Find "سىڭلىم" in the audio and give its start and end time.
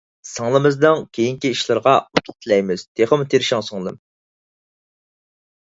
3.71-4.05